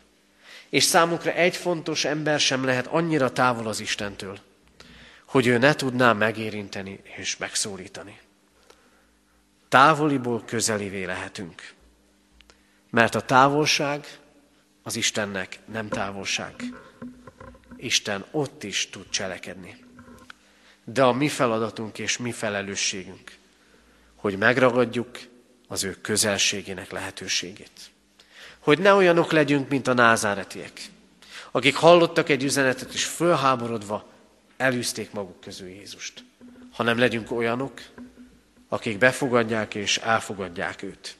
[0.69, 4.39] És számunkra egy fontos ember sem lehet annyira távol az Istentől,
[5.25, 8.19] hogy ő ne tudná megérinteni és megszólítani.
[9.69, 11.73] Távoliból közelivé lehetünk.
[12.89, 14.19] Mert a távolság
[14.83, 16.53] az Istennek nem távolság.
[17.77, 19.86] Isten ott is tud cselekedni.
[20.93, 23.31] De a mi feladatunk és mi felelősségünk,
[24.15, 25.09] hogy megragadjuk
[25.67, 27.71] az ő közelségének lehetőségét.
[28.59, 30.81] Hogy ne olyanok legyünk, mint a názáretiek,
[31.51, 34.09] akik hallottak egy üzenetet, és fölháborodva
[34.57, 36.23] elűzték maguk közül Jézust,
[36.71, 37.81] hanem legyünk olyanok,
[38.69, 41.15] akik befogadják és elfogadják őt.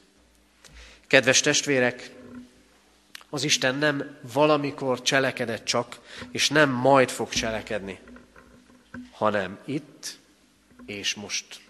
[1.06, 2.10] Kedves testvérek,
[3.30, 5.98] az Isten nem valamikor cselekedett csak,
[6.30, 7.98] és nem majd fog cselekedni,
[9.18, 10.18] hanem itt
[10.86, 11.60] és most.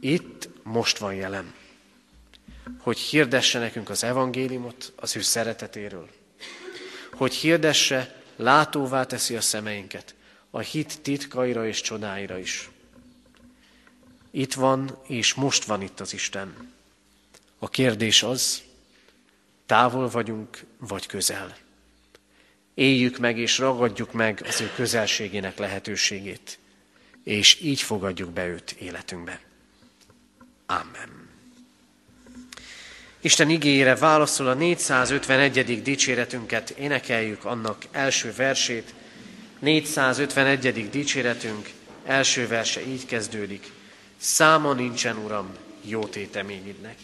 [0.00, 1.54] Itt most van jelen,
[2.78, 6.08] hogy hirdesse nekünk az evangéliumot az ő szeretetéről,
[7.12, 10.14] hogy hirdesse, látóvá teszi a szemeinket,
[10.50, 12.70] a hit titkaira és csodáira is.
[14.30, 16.72] Itt van, és most van itt az Isten.
[17.58, 18.62] A kérdés az,
[19.66, 21.56] távol vagyunk, vagy közel.
[22.74, 26.58] Éljük meg és ragadjuk meg az ő közelségének lehetőségét,
[27.24, 29.40] és így fogadjuk be őt életünkbe.
[30.66, 31.30] Amen.
[33.20, 35.82] Isten igényére válaszol a 451.
[35.82, 38.94] dicséretünket, énekeljük annak első versét.
[39.58, 40.90] 451.
[40.90, 41.70] dicséretünk
[42.04, 43.70] első verse így kezdődik.
[44.16, 46.96] Száma nincsen, Uram, jó téteményidnek.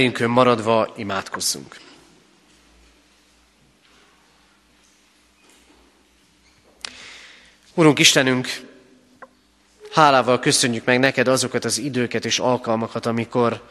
[0.00, 1.76] Helyünkön maradva imádkozzunk.
[7.74, 8.48] Urunk Istenünk,
[9.92, 13.62] hálával köszönjük meg neked azokat az időket és alkalmakat, amikor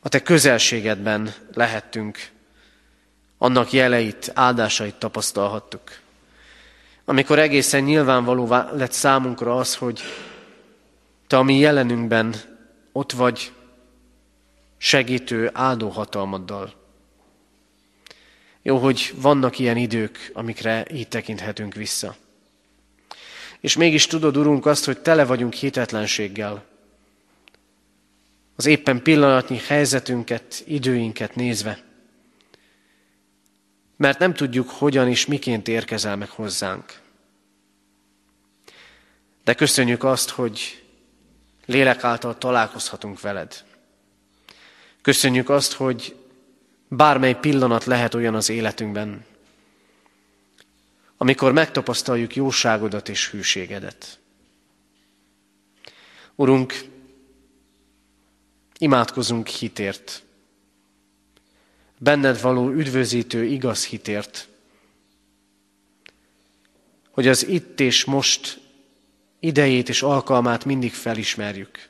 [0.00, 2.28] a te közelségedben lehettünk,
[3.38, 5.82] annak jeleit, áldásait tapasztalhattuk.
[7.04, 10.00] Amikor egészen nyilvánvaló lett számunkra az, hogy
[11.26, 12.54] te a mi jelenünkben
[12.96, 13.52] ott vagy
[14.76, 16.74] segítő, áldó hatalmaddal.
[18.62, 22.16] Jó, hogy vannak ilyen idők, amikre így tekinthetünk vissza.
[23.60, 26.64] És mégis tudod, Urunk, azt, hogy tele vagyunk hitetlenséggel.
[28.56, 31.82] Az éppen pillanatnyi helyzetünket, időinket nézve.
[33.96, 37.00] Mert nem tudjuk, hogyan és miként érkezel meg hozzánk.
[39.44, 40.85] De köszönjük azt, hogy
[41.66, 43.64] lélek által találkozhatunk veled.
[45.02, 46.16] Köszönjük azt, hogy
[46.88, 49.24] bármely pillanat lehet olyan az életünkben,
[51.16, 54.18] amikor megtapasztaljuk jóságodat és hűségedet.
[56.34, 56.84] Urunk,
[58.78, 60.22] imádkozunk hitért,
[61.98, 64.48] benned való üdvözítő igaz hitért,
[67.10, 68.60] hogy az itt és most
[69.40, 71.88] idejét és alkalmát mindig felismerjük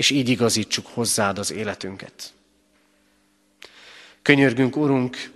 [0.00, 2.32] és így igazítsuk hozzád az életünket.
[4.22, 5.32] Könyörgünk, Urunk,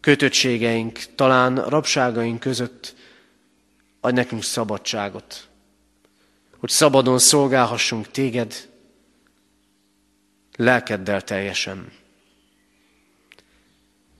[0.00, 2.94] kötöttségeink, talán rabságaink között
[4.00, 5.48] adj nekünk szabadságot,
[6.58, 8.68] hogy szabadon szolgálhassunk téged,
[10.56, 11.92] lelkeddel teljesen.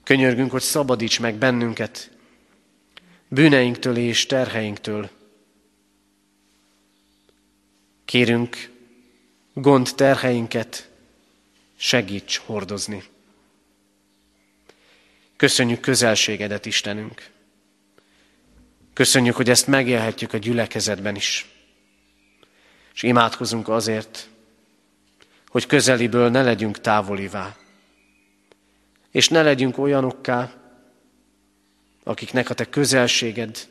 [0.03, 2.11] Könyörgünk, hogy szabadíts meg bennünket
[3.27, 5.09] bűneinktől és terheinktől.
[8.05, 8.71] Kérünk,
[9.53, 10.89] gond terheinket
[11.75, 13.03] segíts hordozni.
[15.35, 17.29] Köszönjük közelségedet, Istenünk.
[18.93, 21.49] Köszönjük, hogy ezt megélhetjük a gyülekezetben is.
[22.93, 24.29] És imádkozunk azért,
[25.47, 27.55] hogy közeliből ne legyünk távolivá.
[29.11, 30.53] És ne legyünk olyanokká,
[32.07, 33.67] akiknek a te közelséged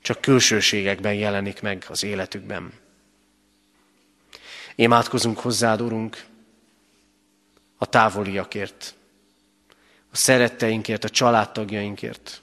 [0.00, 2.72] csak külsőségekben jelenik meg az életükben.
[4.74, 6.24] Imádkozunk hozzád, Urunk,
[7.76, 8.94] a távoliakért,
[10.10, 12.42] a szeretteinkért, a családtagjainkért,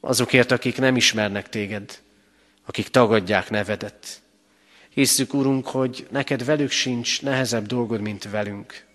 [0.00, 2.02] azokért, akik nem ismernek téged,
[2.66, 4.22] akik tagadják nevedet.
[4.88, 8.86] Hisszük, Urunk, hogy neked velük sincs nehezebb dolgod, mint velünk.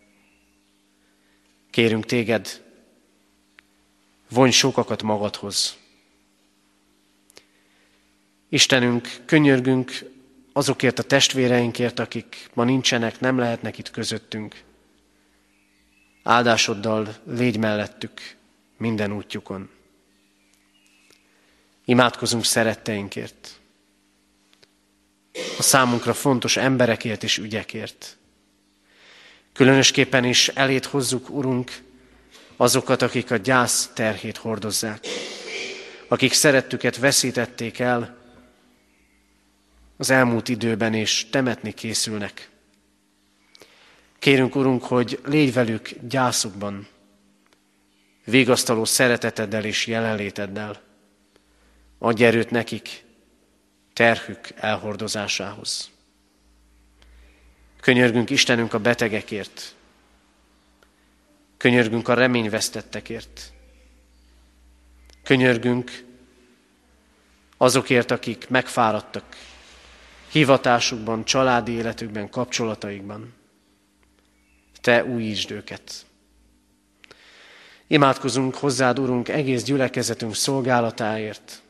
[1.70, 2.62] Kérünk téged,
[4.34, 5.78] vonj sokakat magadhoz.
[8.50, 9.92] Istenünk, könyörgünk
[10.54, 14.62] azokért a testvéreinkért, akik ma nincsenek, nem lehetnek itt közöttünk.
[16.24, 18.36] Áldásoddal légy mellettük
[18.78, 19.70] minden útjukon.
[21.86, 23.60] Imádkozunk szeretteinkért,
[25.58, 28.18] a számunkra fontos emberekért és ügyekért.
[29.54, 31.84] Különösképpen is elét hozzuk, Urunk,
[32.58, 35.08] azokat, akik a gyász terhét hordozzák,
[36.08, 38.18] akik szerettüket veszítették el
[39.98, 42.50] az elmúlt időben, és temetni készülnek.
[44.20, 46.88] Kérünk, Urunk, hogy légy velük gyászukban,
[48.26, 50.82] végasztaló szereteteddel és jelenléteddel.
[52.00, 53.04] Adj erőt nekik
[53.94, 55.90] terhük elhordozásához.
[57.80, 59.76] Könyörgünk Istenünk a betegekért,
[61.64, 63.54] könyörgünk a reményvesztettekért,
[65.24, 66.06] könyörgünk
[67.58, 69.24] azokért, akik megfáradtak
[70.32, 73.34] hivatásukban, családi életükben, kapcsolataikban.
[74.82, 76.06] Te újítsd őket.
[77.88, 81.62] Imádkozunk hozzád, Urunk, egész gyülekezetünk szolgálatáért,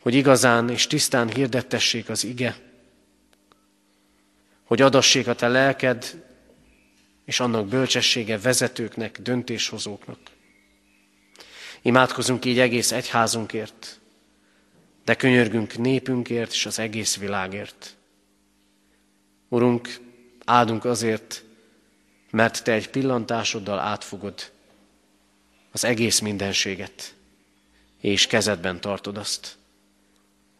[0.00, 2.56] hogy igazán és tisztán hirdettessék az ige,
[4.64, 6.30] hogy adassék a te lelked
[7.32, 10.18] és annak bölcsessége vezetőknek, döntéshozóknak.
[11.82, 14.00] Imádkozunk így egész egyházunkért,
[15.04, 17.96] de könyörgünk népünkért és az egész világért.
[19.48, 20.00] Urunk,
[20.44, 21.44] áldunk azért,
[22.30, 24.50] mert Te egy pillantásoddal átfogod
[25.70, 27.14] az egész mindenséget,
[28.00, 29.56] és kezedben tartod azt.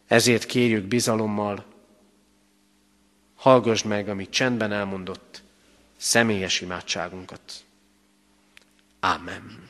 [0.07, 1.65] Ezért kérjük bizalommal,
[3.35, 5.43] hallgassd meg, amit csendben elmondott,
[6.03, 7.65] személyes imádságunkat.
[8.99, 9.69] Amen.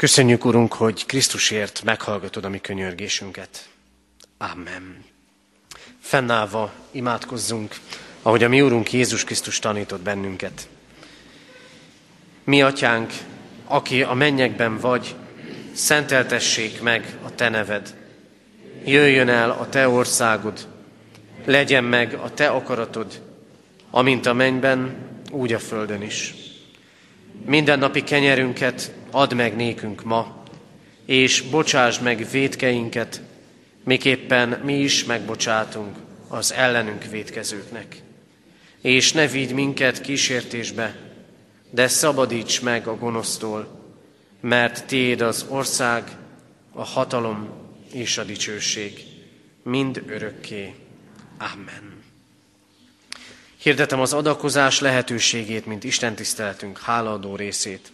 [0.00, 3.68] Köszönjük, Urunk, hogy Krisztusért meghallgatod a mi könyörgésünket.
[4.38, 5.04] Amen.
[6.00, 7.74] Fennállva imádkozzunk,
[8.22, 10.68] ahogy a mi Urunk Jézus Krisztus tanított bennünket.
[12.44, 13.12] Mi, Atyánk,
[13.64, 15.14] aki a mennyekben vagy,
[15.72, 17.96] szenteltessék meg a Te neved.
[18.84, 20.68] Jöjjön el a Te országod,
[21.44, 23.22] legyen meg a Te akaratod,
[23.90, 24.96] amint a mennyben,
[25.30, 26.34] úgy a földön is.
[27.44, 30.44] Minden napi kenyerünket add meg nékünk ma,
[31.04, 33.20] és bocsásd meg védkeinket,
[33.84, 35.96] miképpen mi is megbocsátunk
[36.28, 38.02] az ellenünk védkezőknek.
[38.80, 40.96] És ne vigy minket kísértésbe,
[41.70, 43.80] de szabadíts meg a gonosztól,
[44.40, 46.16] mert Téd az ország,
[46.72, 47.48] a hatalom
[47.92, 49.04] és a dicsőség,
[49.62, 50.74] mind örökké.
[51.38, 52.02] Amen.
[53.56, 57.92] Hirdetem az adakozás lehetőségét, mint Isten tiszteletünk hálaadó részét.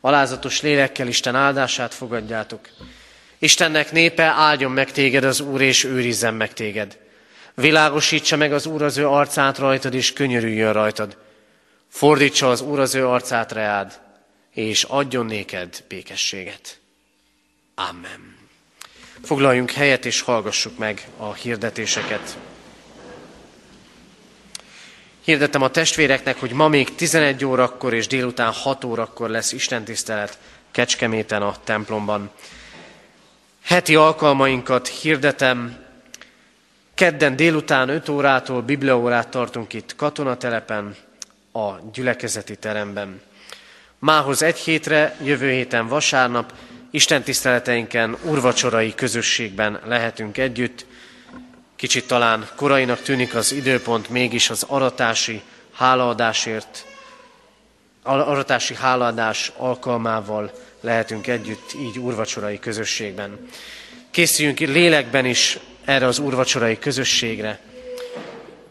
[0.00, 2.60] Alázatos lélekkel Isten áldását fogadjátok,
[3.38, 6.98] Istennek népe, áldjon meg téged az Úr, és őrizzen meg téged.
[7.54, 11.16] Világosítsa meg az Úr az ő arcát rajtad, és könyörüljön rajtad.
[11.88, 14.00] Fordítsa az Úr az ő arcát reád,
[14.52, 16.78] és adjon néked békességet.
[17.74, 18.36] Amen.
[19.24, 22.36] Foglaljunk helyet, és hallgassuk meg a hirdetéseket.
[25.28, 30.38] Hirdettem a testvéreknek, hogy ma még 11 órakor és délután 6 órakor lesz istentisztelet
[30.70, 32.30] Kecskeméten a templomban.
[33.64, 35.76] Heti alkalmainkat hirdetem.
[36.94, 40.96] Kedden délután 5 órától bibliaórát tartunk itt katonatelepen,
[41.52, 43.20] a gyülekezeti teremben.
[43.98, 46.52] Mához egy hétre, jövő héten vasárnap,
[46.90, 50.86] Isten tiszteleteinken, urvacsorai közösségben lehetünk együtt.
[51.78, 56.86] Kicsit talán korainak tűnik az időpont, mégis az aratási hálaadásért,
[58.02, 63.48] aratási hálaadás alkalmával lehetünk együtt így úrvacsorai közösségben.
[64.10, 67.60] Készüljünk lélekben is erre az úrvacsorai közösségre.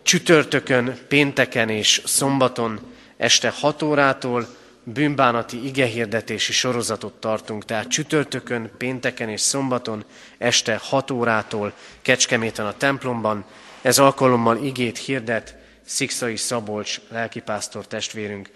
[0.04, 2.80] Csütörtökön, pénteken és szombaton
[3.18, 4.48] este 6 órától
[4.94, 10.06] bűnbánati igehirdetési sorozatot tartunk, tehát csütörtökön, pénteken és szombaton
[10.38, 13.46] este 6 órától Kecskeméten a templomban.
[13.82, 18.50] Ez alkalommal igét hirdet Szikszai Szabolcs lelkipásztor testvérünk.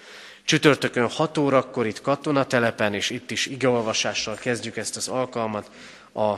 [0.44, 5.72] Csütörtökön 6 órakor itt katonatelepen, és itt is igeolvasással kezdjük ezt az alkalmat.
[6.14, 6.34] A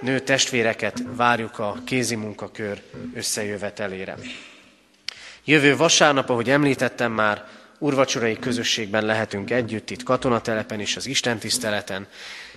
[0.00, 2.82] nő testvéreket várjuk a kézi munkakör
[3.14, 4.16] összejövetelére.
[5.44, 7.44] Jövő vasárnap, ahogy említettem már,
[7.82, 12.06] urvacsorai közösségben lehetünk együtt, itt katonatelepen és az Isten tiszteleten.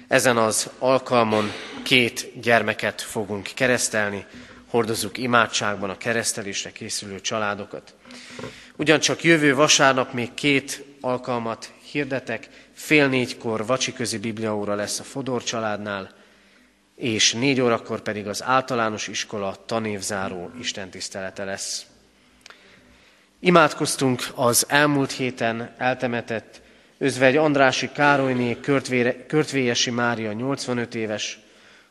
[0.07, 1.51] Ezen az alkalmon
[1.83, 4.25] két gyermeket fogunk keresztelni,
[4.67, 7.93] hordozzuk imádságban a keresztelésre készülő családokat.
[8.75, 16.09] Ugyancsak jövő vasárnap még két alkalmat hirdetek, fél négykor vacsiközi bibliaóra lesz a Fodor családnál,
[16.95, 21.85] és négy órakor pedig az általános iskola tanévzáró istentisztelete lesz.
[23.45, 26.61] Imádkoztunk az elmúlt héten eltemetett
[26.97, 28.57] Özvegy Andrási Károlyné,
[29.27, 31.39] Körtvélyesi Mária 85 éves,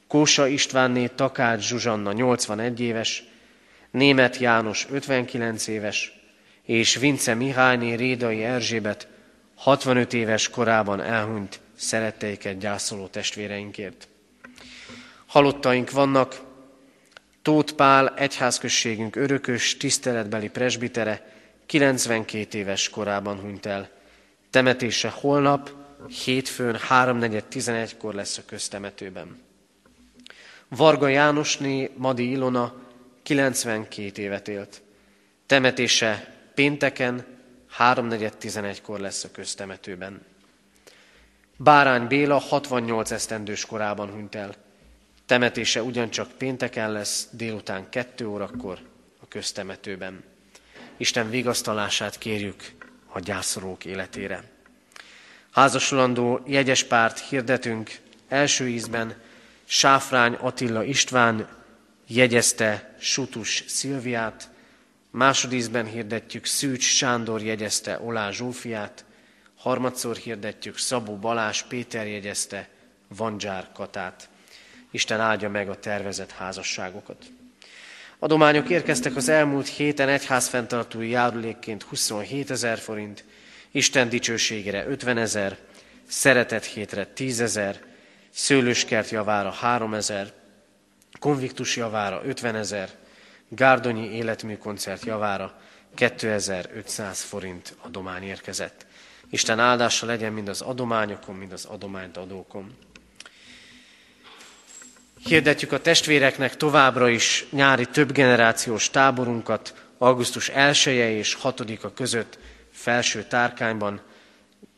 [0.06, 3.24] Kósa Istvánné Takács Zsuzsanna 81 éves,
[3.90, 6.12] Német János 59 éves,
[6.62, 9.08] és Vince Mihályné Rédai Erzsébet
[9.54, 14.08] 65 éves korában elhunyt szeretteiket gyászoló testvéreinkért.
[15.26, 16.40] Halottaink vannak,
[17.42, 21.32] Tóth Pál, egyházközségünk örökös, tiszteletbeli presbitere,
[21.66, 23.90] 92 éves korában hunyt el.
[24.50, 25.70] Temetése holnap,
[26.24, 29.42] hétfőn 3.4.11-kor lesz a köztemetőben.
[30.68, 32.74] Varga Jánosné Madi Ilona
[33.22, 34.82] 92 évet élt.
[35.46, 37.26] Temetése pénteken
[37.78, 40.20] 3.4.11-kor lesz a köztemetőben.
[41.56, 44.54] Bárány Béla 68 esztendős korában hunyt el.
[45.26, 48.78] Temetése ugyancsak pénteken lesz, délután 2 órakor
[49.20, 50.33] a köztemetőben.
[50.96, 52.72] Isten vigasztalását kérjük
[53.06, 54.44] a gyászolók életére.
[55.50, 59.22] Házasulandó jegyes párt hirdetünk első ízben
[59.64, 61.48] Sáfrány Attila István
[62.06, 64.50] jegyezte Sutus Szilviát,
[65.10, 69.04] másodízben hirdetjük Szűcs Sándor jegyezte Olá Zsófiát,
[69.56, 72.68] harmadszor hirdetjük Szabó Balás Péter jegyezte
[73.08, 74.28] Vandzsár Katát.
[74.90, 77.24] Isten áldja meg a tervezett házasságokat.
[78.18, 83.24] Adományok érkeztek az elmúlt héten egyházfenntartói járulékként 27 ezer forint,
[83.70, 85.58] Isten dicsőségére 50 ezer,
[86.06, 87.80] szeretet hétre 10 ezer,
[88.30, 90.32] szőlőskert javára 3 ezer,
[91.18, 92.88] konviktus javára 50 ezer,
[93.48, 95.60] Gárdonyi életműkoncert javára
[95.94, 98.86] 2500 forint adomány érkezett.
[99.30, 102.76] Isten áldása legyen mind az adományokon, mind az adományt adókon.
[105.24, 112.38] Hirdetjük a testvéreknek továbbra is nyári többgenerációs táborunkat augusztus 1 -e és 6-a között
[112.72, 114.00] felső tárkányban.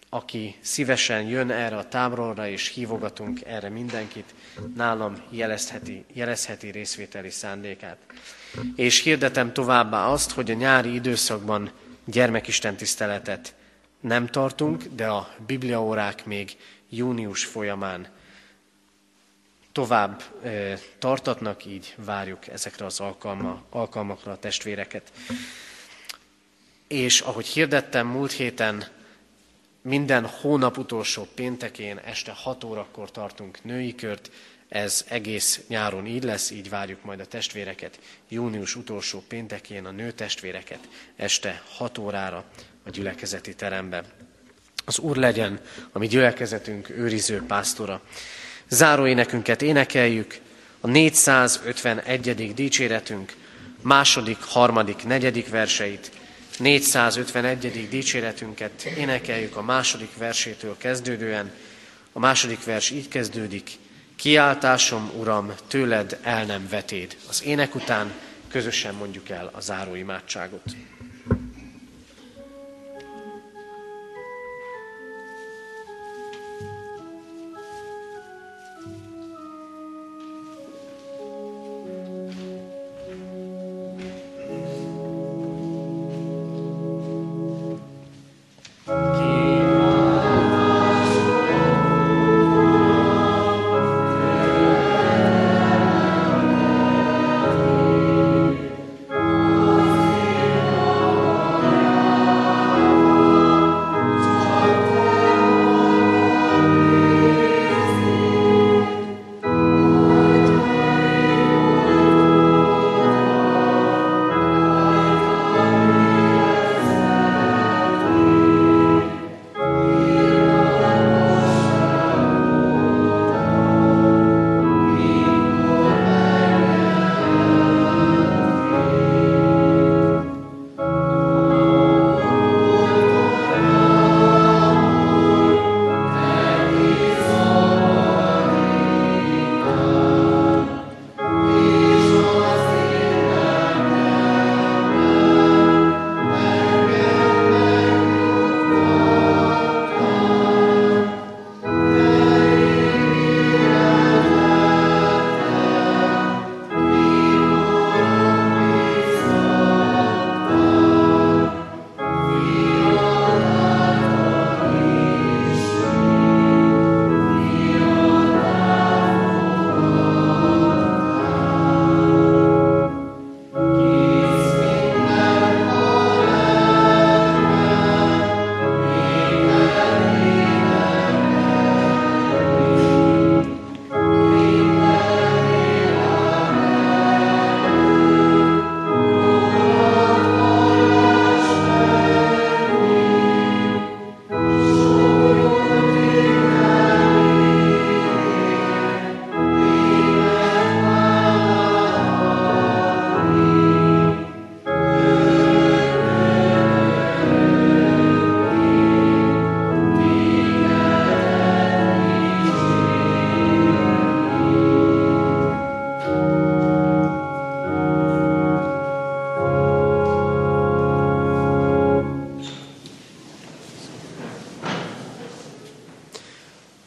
[0.08, 4.34] Aki szívesen jön erre a táborra, és hívogatunk erre mindenkit,
[4.76, 7.98] nálam jelezheti, jelezheti részvételi szándékát.
[8.76, 11.70] És hirdetem továbbá azt, hogy a nyári időszakban
[12.04, 13.54] gyermekistentiszteletet
[14.00, 16.56] nem tartunk, de a bibliaórák még
[16.88, 18.14] június folyamán
[19.76, 20.22] tovább
[20.98, 25.12] tartatnak, így várjuk ezekre az alkalma, alkalmakra a testvéreket.
[26.88, 28.84] És ahogy hirdettem múlt héten,
[29.82, 34.30] minden hónap utolsó péntekén este 6 órakor tartunk női kört,
[34.68, 37.98] ez egész nyáron így lesz, így várjuk majd a testvéreket.
[38.28, 42.44] Június utolsó péntekén a nő testvéreket este 6 órára
[42.84, 44.04] a gyülekezeti teremben.
[44.84, 45.60] Az Úr legyen
[45.92, 48.02] a mi gyülekezetünk őriző pásztora.
[48.68, 50.38] Záróénekünket énekeljük,
[50.80, 52.54] a 451.
[52.54, 53.32] dicséretünk
[53.82, 56.10] második, harmadik, negyedik verseit,
[56.58, 57.88] 451.
[57.88, 61.50] dicséretünket énekeljük a második versétől kezdődően.
[62.12, 63.70] A második vers így kezdődik,
[64.16, 67.16] Kiáltásom, Uram, tőled el nem vetéd.
[67.28, 68.12] Az ének után
[68.48, 70.62] közösen mondjuk el a záró imádságot.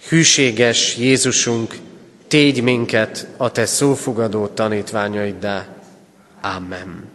[0.09, 1.75] Hűséges Jézusunk,
[2.27, 5.67] tégy minket a Te szófogadó tanítványaiddá.
[6.41, 7.08] Amen.